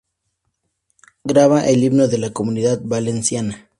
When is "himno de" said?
1.83-2.17